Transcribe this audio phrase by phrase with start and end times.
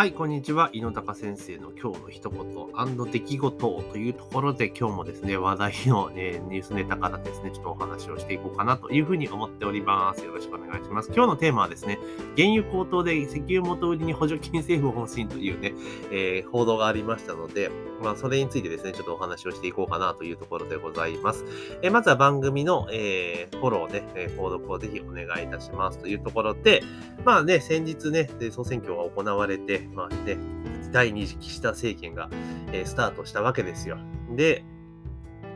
[0.00, 0.70] はい、こんにちは。
[0.72, 10.24] 井野高先生の今日の一言出来事というところで今日もですね、話題の、ね、ニュースネタからですね、ちょっとお話をしていこうかなというふうに思っております。
[10.24, 11.12] よろしくお願いします。
[11.14, 11.98] 今日のテーマはですね、
[12.34, 15.74] 原油高騰で石油元売りに補助金政府方針というね、
[16.10, 17.70] えー、報道がありましたので、
[18.02, 21.44] まあ、それについてですね、ちょっとお話をしていこうかなというところでございます。
[21.82, 26.82] えー、まずは番組の、え、フォローね、えー、購読をぜひお願いいたしますというところで、
[27.22, 30.36] まあね、先日ね、総選挙が行われて、まあね、
[30.92, 32.28] 第2次岸田政権が、
[32.72, 33.98] えー、スタートしたわけですよ。
[34.34, 34.64] で、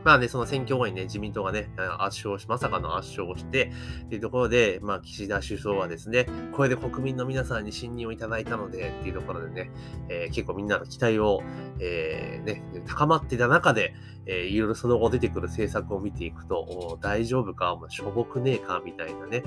[0.05, 1.67] まあね、その選挙後にね、自民党がね、
[1.97, 3.71] 圧勝し、まさかの圧勝をして、
[4.05, 9.71] っていうところで、まあ、岸田首相はですね、これで国民の皆さんに信任をいただいたので、っていうところでね、
[10.07, 11.41] えー、結構みんなの期待を、
[11.79, 13.95] えー、ね、高まってた中で、
[14.27, 19.43] えー、いろいろその後出てくる政策を見ていくと、大丈夫か、まあ、しょぼくねえか、みたいなね、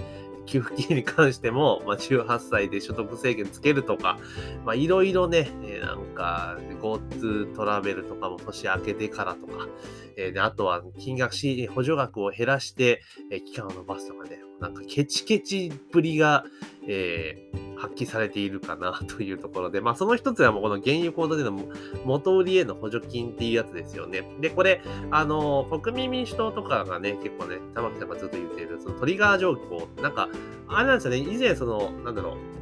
[0.48, 4.18] 給付金に関しても、 まあ、18歳で所得制限つけるとか、
[4.64, 9.68] まあ、いろいろね、えー、なんか、GoTo トラベルとかも年明けてからとか、
[10.16, 16.44] えー、であとは金額し、補助額を減らして、えー、期間を延ばすとかね、なんかケチケチっぷりが、
[16.86, 21.52] えー、発揮されているかなというところで、まあその一つはもうこの原油高騰での
[22.04, 24.22] 元売りへの補助金っていうやつですよね。
[24.40, 30.28] で、これ、あの、国民民主党とかがね、結構ね、玉木さんがずっと言っている、そのトリガー条項、なんか、
[30.66, 32.57] あれなんですよね、以前その、なんだろう、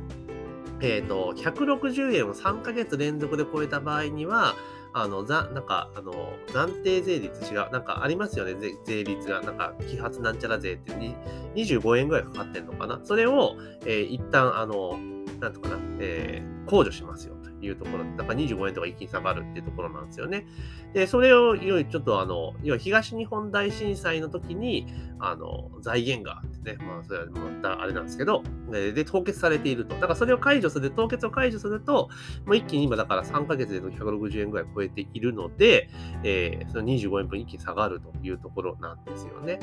[0.81, 4.55] えっ、ー、と、160円を3ヶ月連続で超えた場合には、
[4.93, 7.71] あの、ざ、なんか、あの、暫定税率違う。
[7.71, 9.43] なんかありますよね、税率が。
[9.43, 11.15] なんか、揮発なんちゃら税ってに
[11.55, 13.01] 25円ぐらいかかってんのかな。
[13.05, 14.99] それを、えー、一旦、あの、
[15.41, 20.47] なんとかな、えー、控除しますよいうところだから25円とか一気に下がるっていうところなんですよね。
[20.93, 24.87] で、それを、いよいよちょっとあの、要は東日本大震災の時に、
[25.19, 29.95] あの、財源がね、まあ、それはまたあれなんですけど、で、凍結されていると。
[29.95, 32.09] だからそれを解除する、凍結を解除すると、
[32.45, 35.89] もう一気に今だから3ヶ月で160円ぐらい超えているので、
[36.23, 39.61] えー、その25円分一気に下がるというところなんですよね。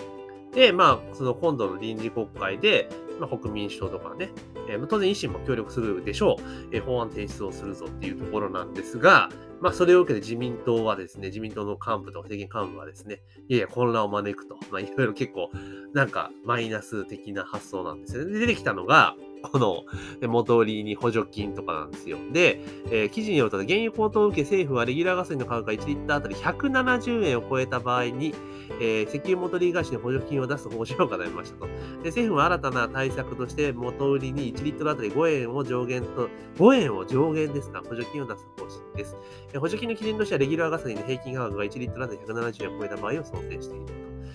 [0.53, 4.31] で、まあ、その今度の臨時国会で、まあ、国民主党とかね、
[4.69, 9.29] えー、当然維新も協力するでしょう、えー、法案提出をするぞっていうところなんですが、
[9.61, 15.49] まあ、それを受けて自民党はですね、自民党の幹部と政権幹部はですね、いやいや、混乱を招くと、まあ、いろいろ結構、
[15.93, 18.33] なんか、マイナス的な発想なんですよね。
[18.33, 19.83] で出てきたのが、この
[20.21, 22.17] 元売りに補助金とかなんですよ。
[22.31, 28.33] で、えー、記事によると、原油高騰を受け政府はレギュラーガソリンの価格が1リッターあたり170円を超えた場合に、
[28.79, 31.67] えー、石油元売り会社に補助金を出す方針を固めましたと。
[31.67, 39.17] で政府は新たな対策として元売りに1リットルあたり5円を上限と、5円を上限ですが、補助金を出す方針です。
[39.51, 43.85] えー、補助金の基準としてはレギュラーガソリンの平均価格が1リットルあたり170円を超えた場合を想定している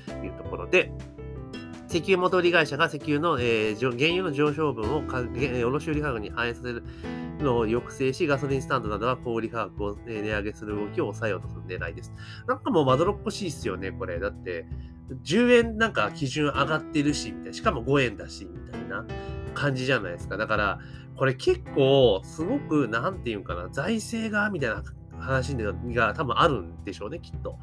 [0.06, 0.92] というところで、
[1.88, 6.84] 石油元売り会社が石油の、えー、原油の上昇分を卸売価格に反映させる
[7.40, 12.12] のを抑制し、ガソリンスタンドなどは小売価格を値上げする動きを抑えようとする狙いです。
[12.46, 14.20] なんかもうまどろっこしいっすよね、これ。
[14.20, 14.66] だって、
[15.24, 17.52] 10円なんか基準上がってるし、みたいな。
[17.54, 19.06] しかも5円だし、みたいな
[19.54, 20.36] 感じじゃないですか。
[20.36, 20.80] だから、
[21.16, 24.82] これ結構、すごく、なんていうかな、財政が、みたいな
[25.18, 27.58] 話が多分あるんでしょうね、きっと。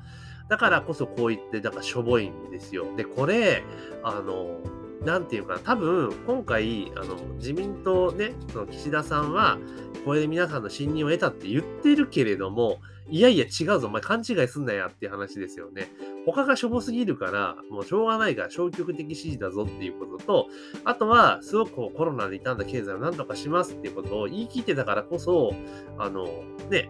[0.50, 2.86] だからこそこう言って、なんかしょぼいんですよ。
[2.96, 3.64] で、これ、
[4.04, 4.60] あの、
[5.04, 9.58] なんていうかな、多分、今回、あの、自民党ね、その岸田さんは、
[10.04, 15.92] これで皆さんの信任を得たって言ってるけれども、いやいや違うぞ、お前勘違いすんなやっていう話ですよね。
[16.26, 20.48] 他がしょぼすぎるから、もうしょうがないから消極的支持だぞっていうことと、
[20.86, 25.54] あとは、すごくコロナで傷んだ経済を何とかしますっていうことを言い切ってたからこそ、
[26.00, 26.26] あの、
[26.72, 26.90] ね、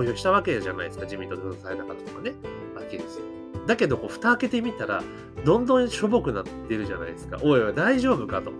[0.00, 2.30] 投票したわけじゃないですか、自民党で投票された方とかね、
[2.74, 3.24] わけですよ。
[3.66, 5.02] だけど、こう、蓋開けてみたら、
[5.44, 7.38] どんどんしょぼくなってるじゃないですか。
[7.42, 8.52] おいおい、大丈夫かと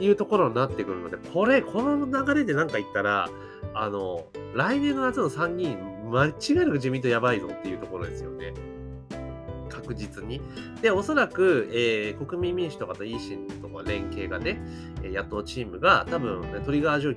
[0.00, 3.28] いうところになってくるので、これ、この流れでなんか言ったら、
[3.74, 5.78] あの、来年の夏の参議院、
[6.10, 8.54] 間違いなく自民党やばいぞっていうところですよね。
[9.68, 10.40] 確実に。
[10.80, 14.60] で、おそらく、えー、国民民主とかと維新とか連携がね、
[15.02, 17.12] 野党チームが多分、トリガー条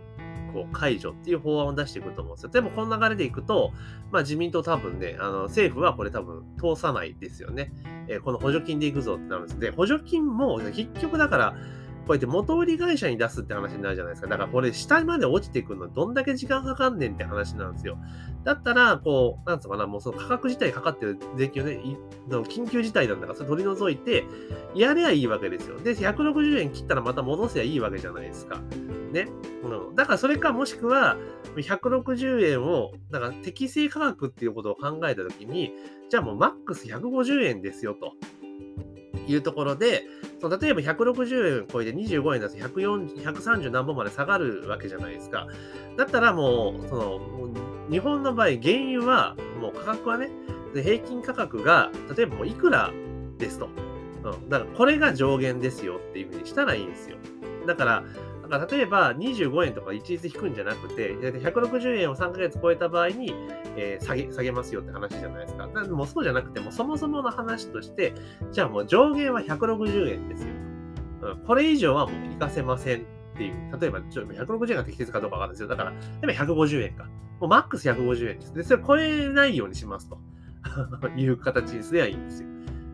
[0.65, 2.49] 項解除っていう法案を出していくと思うんですよ。
[2.49, 3.73] でもこの流れでいくと、
[4.11, 7.71] まあ自民党多分ね、あの政府はこれ多分通さないですよね。
[8.07, 9.59] えー、この補助金でいくぞってなるんです。
[9.59, 11.55] で、補助金も結局だから、
[12.07, 14.27] こうやって元売り会社に出すって話になるじゃないですか。
[14.27, 17.97] だからこれ下まで落ちてくるのどんだけ時間かかんねんって話なんですよ。
[18.45, 21.81] だったら、こう、なんつうかな、もうその価格自体かかってる税金をね、
[22.29, 24.23] 緊急事態なんだから、それ取り除いて、
[24.73, 25.77] やればいいわけですよ。
[25.79, 28.61] で、160円切ったらまた戻せばいいわけじゃないですか。
[29.11, 29.27] ね。
[29.63, 31.17] うん、だからそれかもしくは、
[31.57, 35.73] 160円を、だから適正価格っていうことを考えたときに、
[36.09, 38.13] じゃあもうマックス150円ですよと
[39.27, 40.05] いうところで、
[40.39, 45.47] その例えば160円超えて25円だと130何本まで下がるわけじゃないですか。
[45.97, 47.19] だったらもう、その、
[47.89, 50.29] 日本の場合、原油は、もう価格はね、
[50.73, 52.91] 平均価格が、例えばもういくら
[53.37, 53.69] ですと。
[54.23, 54.49] うん。
[54.49, 57.17] だからこれが上限ですよっていうふうにしたらいいんですよ。
[57.65, 58.03] だから、
[58.47, 63.33] だから例えば25円とか一律引くんじゃなくて、160円を3ヶ月超えた場合に、
[63.75, 65.67] えー、下げ、下げますよって話じゃないですか。
[65.67, 68.13] もうそうじゃなくて、もそもそもの話として、
[68.51, 70.49] じゃあもう上限は160円ですよ。
[71.45, 73.03] これ以上はもう行かせませんっ
[73.37, 73.79] ていう。
[73.79, 75.67] 例えば、ちょ160円が適切かどうかわかんないですよ。
[75.67, 77.05] だから、例えば150円か。
[77.39, 78.53] もうマックス150円です。
[78.53, 80.17] で、それを超えないようにしますと
[81.17, 82.49] いう形にすればいいんですよ。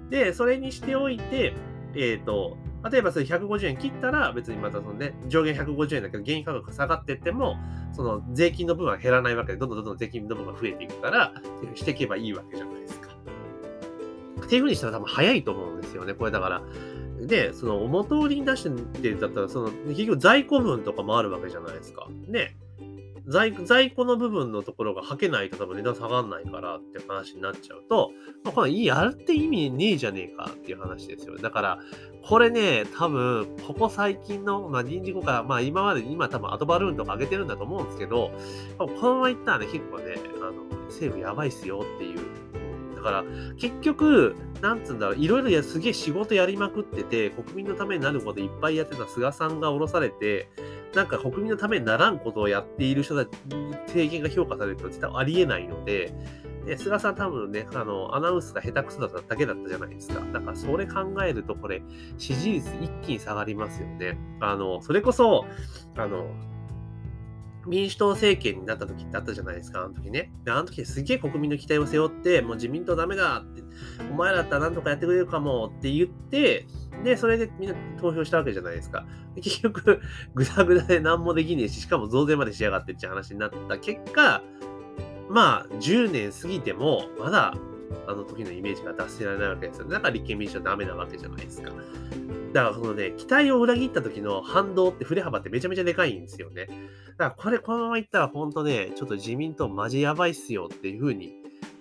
[0.09, 1.53] で、それにしておいて、
[1.95, 2.57] えっ、ー、と、
[2.89, 7.57] 例えばそれ150円切ったら別にまたそのね、上限150円だけど原油価格が下がっていっても、
[7.93, 13.15] その税金の分は減らないわけで、どんどんどんどん税金の分が増えていくから、っていうしていけばいいわけじゃないですか。
[14.43, 16.13] っていうふうにしたら多分早いと思うんですよね。
[16.13, 16.61] これだから。
[17.21, 22.07] で、その元売りに出してるんだったら、その結局在庫分とかもあるわけじゃないですか。
[22.27, 22.57] ね。
[23.27, 28.11] 在在庫の部分のところが履けないと多分値段下がんないからって話になっちゃうと、
[28.43, 31.37] まあ、これやるって意味ねえじゃねえかっていう話ですよ。
[31.37, 31.79] だから、
[32.21, 38.31] これね、多分、ここ最近の、まあ、人事後から、まあ、今まで、今多分、アドバルーンとか上げてるんだと思うんですけど、
[38.77, 42.19] このままいったらね、結構ね、あの、政府やばいっすよっていう。
[42.95, 43.23] だから、
[43.57, 50.49] 結局、なんつうんだろう、いろいろやすげえ仕事やりまくってて、国民のためになることいっぱいやってた菅さんが降ろされて、
[50.93, 53.37] なんか国民のためにならんことをやっている人たち、
[53.87, 56.13] 提言が評価されると絶対ありえないので、
[56.65, 60.21] で菅さん多分ね、あの、アナウンスが下手くそだっただけだったじゃないですか。
[60.31, 61.81] だからそれ考えると、これ、
[62.17, 64.17] 支持率一気に下がりますよね。
[64.39, 65.45] あの、それこそ、
[65.97, 66.25] あの、
[67.65, 70.31] 民主党政権になった時ってあったじゃないですか、あの時ね。
[70.43, 73.61] で、あの時すげえ国民の期待を背負って、もう自民党ダメだって、
[74.11, 76.65] お前らだったら何とかやってくれるかもって言って、
[77.03, 79.05] で、それでみんな投票したわけじゃないですか。
[79.35, 80.01] 結局、
[80.33, 84.41] ぐだぐだで何もできねえし、しかも増税までしやがってって話になった結果、
[85.29, 87.55] まあ、10年過ぎても、まだ、
[88.07, 89.87] あの時のイメージが出せられないわけですよ。
[89.87, 91.71] だから立憲民主党ダメなわけじゃないですか。
[92.53, 96.67] だからそのね、期待を裏切った時の反動って振れ幅ってめちゃめちゃでかいんですよね。
[97.17, 101.33] だからこれこのままいったら本当ね、ちょっと自民党マジやばいっすよっていうふうに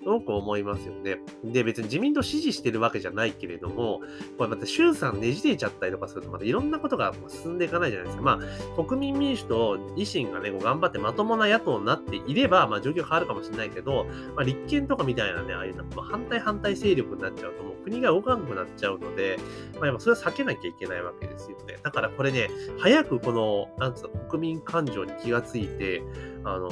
[0.02, 1.18] すごく思いますよね。
[1.44, 4.00] で、別に自民党支持してるわけじゃないけれども、
[4.36, 8.22] これまた衆参ねじれちゃったりとかすると、またいろんなことが進んでいかないじゃないですか。
[8.22, 8.40] ま
[8.78, 19.38] あ、国民民主と維新がね、こう頑張ってまともな野党になっていれば、まあ状況変わるかもしれないけど、まあ立憲とかみたいなね、ああいうの、まあ、反対反対勢力になっちゃうと、もう国が動かなくなっちゃうので、
[19.74, 21.78] まあやっぱそれは避けなきゃいけないわけですよね。
[21.82, 26.02] だからこれね、早くこの、なんつうの、国民感情に気がついて、
[26.44, 26.70] あの、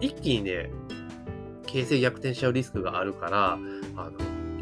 [0.00, 0.70] 一気にね、
[1.66, 3.58] 形勢逆転しちゃうリスクがあるから、
[3.96, 4.12] あの、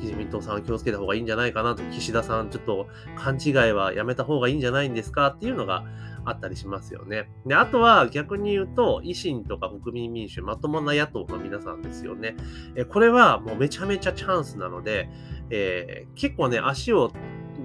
[0.00, 5.84] 自民党さん気をつけた方がいいんじゃないかなと、岸田さんちょっと勘違いはやめた方がいいんじゃないんですかっていうのが
[6.24, 7.28] あったりしますよね。
[7.46, 12.36] で、あとは逆に言うと、維新とか国民民主、まともな野党の皆さんですよね。
[12.76, 15.08] えこれはもうめちゃめちゃチャンスなので、
[15.50, 17.12] えー、結構ね、足を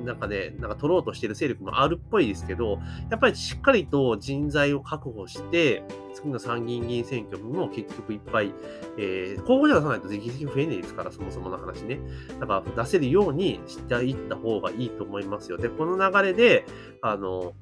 [0.10, 2.80] なんかね、なんか取ろうとしてる勢力もあるっぽいですけど、
[3.12, 5.84] やっぱりしっかりと人材を確保して、
[6.16, 8.52] 次の参議院議員選挙も結局いっぱい、
[8.98, 12.00] えー、候補者出さないと議席増えないですから、そもそもの話ね。
[12.40, 15.60] だから出せるようにしていった方がいいと思いますよ。
[15.60, 16.66] で、この流れで、
[17.04, 17.54] あの、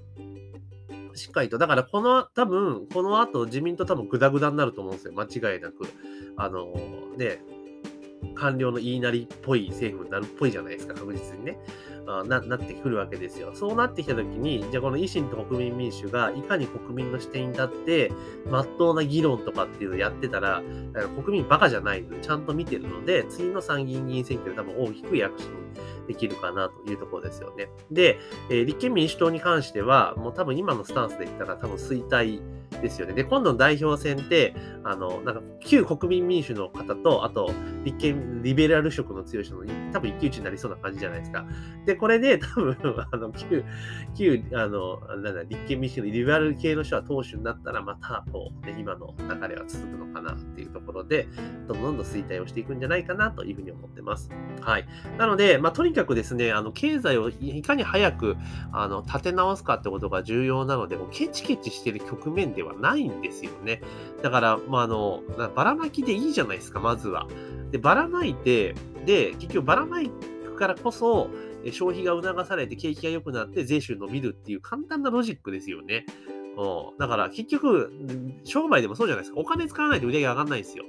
[1.16, 5.14] しっかりと、だからこの、多分、この後自民党多分グダグダになると思うんですよ。
[5.14, 5.86] 間違いなく。
[6.38, 6.74] あの、
[7.18, 7.44] ね、
[8.36, 11.60] 官僚の言いなりっぽい政府になるっぽいじゃないですか、確実にね。
[12.08, 13.52] ななってくるわけですよ。
[13.54, 18.12] そうなってきたときに、じゃあこの維新と国民民主がいかに国民の視点に立って、
[18.50, 20.64] まっとうな議論とかっていうのをやってたら、
[21.24, 25.50] 国民バカじゃないの、ちゃんと見てるので、次の参議院議員選挙で多分大きく躍進
[26.08, 27.70] できるかなというところですよね。
[27.92, 28.20] で、
[28.50, 32.42] えー、立憲民主党に関しては、もう多分今のスタンスで言ったら多分衰退
[32.82, 33.14] ですよね。
[33.14, 37.52] で、今度の代表選って、あの、なんか、旧国民民主の方と、あと、
[37.84, 41.46] 立憲、リベラル色の強い人の、多分一騎打ちになりそうな感じじゃないですか。
[41.86, 42.78] で、これで、 多分、
[43.12, 43.64] あの、旧、
[44.16, 51.28] 旧、あの、なんだ、立憲民主のリベラル系の人は党首になったら、また、こう、ね、今の流れは続くのかなっていうところで、
[51.68, 54.30] どんどんどん衰退をしていくんじゃないかなというふうに思ってます。
[54.62, 54.88] はい。
[55.18, 58.38] なので、まあ、まとにかくですね、あの、経済をいかに早く、
[58.72, 63.82] あの、立て直すかってことが重要なので、ケチケチしてる局面ではないんですよね。
[64.24, 67.28] だから、まあ、あの、ばらまきでいいじゃないですか、まずは。
[67.72, 71.30] で、ばらまいて、で、結局ばらまいくからこそ、
[71.74, 76.06] 消費が促されて景気が良くなって税収伸びるっていう簡単なロジックですよね。
[76.58, 77.92] うん、だから結局、
[78.46, 79.42] 商売でもそうじゃないですか。
[79.42, 80.86] お金使わないと売り上げ上がんないんですよ。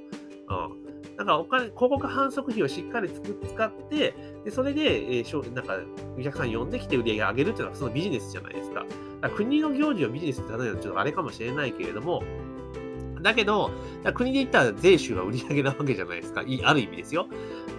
[0.50, 0.87] うん
[1.18, 5.76] だかお金、広告反則費をしっかりつく使って、でそれで、えー、なんか、
[6.16, 8.86] お客さん呼んできて売り上げ上げるっていうのはそのビジネスじゃないですか。
[9.20, 12.22] か国の行事をビジネスって例えばちょっとあれかもしれないけれども、
[13.20, 13.70] だけど、
[14.14, 16.40] 国で言ったら税収は売り上げなわけじゃないですか。
[16.40, 17.26] ある意味ですよ。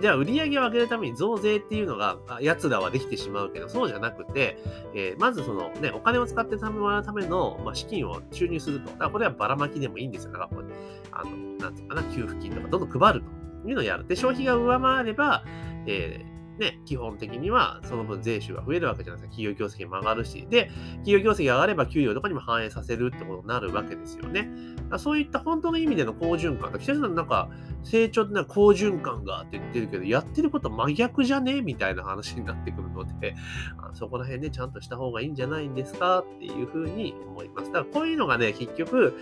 [0.01, 4.57] じゃあ、売り上げを上げるために増税っていうのが、奴らはできてしまうけど、そうじゃなくて、
[4.93, 8.91] えー、まずそのね、お金を使ってもらうための、まあ、資金を注入すると。
[8.91, 10.31] だからこれはばらまきでもいいんですよ。
[10.31, 10.67] だからこれ、
[11.11, 13.23] あの、なんていうかな、給付金とかどんどん配る
[13.63, 14.07] というのをやる。
[14.07, 15.43] で、消費が上回れば、
[15.85, 19.35] えーね、基本的にはその分税収が増えるわけじゃないですか。
[19.35, 20.45] 企業業績も上がるし。
[20.49, 24.49] で、企業業績が上がれば給料とかにも反映させるってことになるわけですよね。
[24.97, 26.77] そういった本当の意味での好循環。
[26.79, 27.49] 北さんなんか
[27.83, 33.35] 成長ってなんか好循環がって言ってるけど、やってること真逆じゃねみたいな話になってくるので、
[33.93, 37.71] そこら辺ね、ちゃんとした方がいいんじゃないんですかっていうふうに思います。
[37.71, 39.15] だからこういうのがね、結局、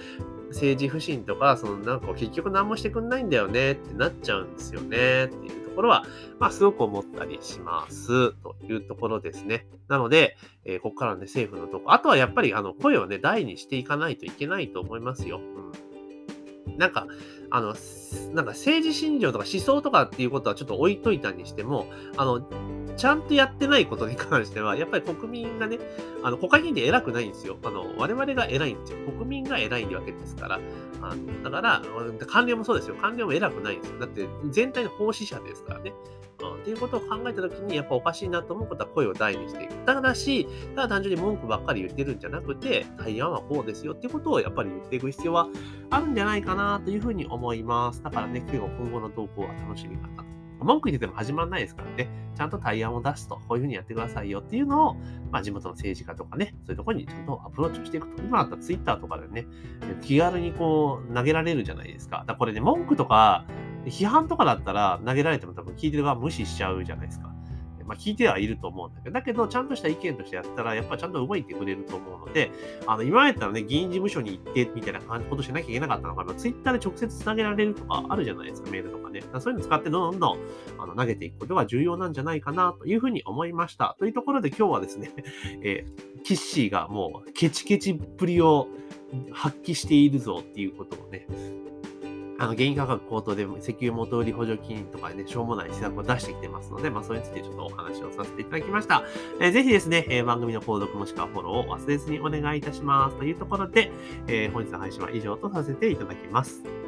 [0.50, 6.06] 政治不信とか、そのなんか結局何もしてくんないんだよねってなっちゃうんですよねっていうころは、
[6.40, 9.68] まあすごく思ったりしますというところですね。
[9.88, 15.40] なので、えー、ここからね、政府のとこ、あとはやっぱりあの声をね、大にしていかないといけないと思いますよ。
[16.66, 16.78] うん。
[16.78, 17.08] なんか、
[17.50, 17.76] あの、
[18.34, 22.48] なんか政治信条とか思想とかっていうことはちょっと置いといたにしても、あの、
[22.98, 25.80] ちゃんとやってないことに関しては、 やっぱり国民がね、
[26.24, 27.58] あの、国会議員で偉くないんですよ。
[27.64, 28.98] あの、我々が偉いんですよ。
[29.08, 30.60] 国民が偉いわけですから。
[31.02, 31.82] あの、だから、
[32.26, 32.96] 官僚もそうですよ。
[33.00, 34.00] 官僚も偉くないんですよ。
[34.00, 35.94] だって、全体の奉仕者ですからね。
[36.40, 39.74] うん、っていうことを考えたときに、やっぱおかしいなと思うことは声を大にしていく。
[39.86, 45.48] ただし、ただ単純に文句ばっかり言ってるんじゃなくて、対案はこうですよっていうことをやっぱり言っていく必要は
[45.90, 48.04] あるんじゃないかなというふうに思います。
[48.04, 50.27] だからね、結構今後の動向は楽しみかなと
[50.60, 54.96] 文句言ってても始まんないですからね、ちゃんと対案を出すと、こういうふうにやってくださいよっていうのを、
[55.32, 58.24] まあ、地元の政治家とかね、そういうところにちゃんとアプローチをしていくと。
[58.24, 59.48] 今だったらツイッターとかでね、
[60.02, 62.20] 気軽にこう投げられるじゃないですか。
[62.20, 63.46] だからこれね、文句とか、
[63.86, 67.37] 批判とかだったら投げられても多分聞いてる側無視しちゃうじゃないですか。
[67.88, 72.52] まあ、聞いてはいると思うんだけど、だけど、ちゃんとした意見としてやったら、やっぱちゃんと動いてくれると思うので、
[72.86, 79.22] あの、今までだったらね、議員事務所に行って、みたいなことしなきゃいけなかったのが、ツイッターで直接つなげられるとかあるじゃないですか、メールとかね。
[79.40, 80.38] そういうの使ってどんどん
[80.78, 83.96] あの投げていくことが重要なんじゃないかな、というふうに思いました。
[84.00, 85.14] というところで今日はですね、
[85.64, 88.68] えー、キッシーがもうケチケチっぷりを
[89.32, 91.26] 発揮しているぞっていうことをね、
[92.40, 99.04] あの、原油価格高騰で石油元売り補助金とかね、しょうもない施策を出してきてますので、まあ、それについてちょっとお話をさせていただきました。
[99.40, 103.18] えー、ぜひですね、えー、番組の購読もしくはフォローを忘れずにお願いいたします。
[103.18, 103.92] というところで、
[104.28, 106.87] えー、本日の配信は以上とさせていただきます。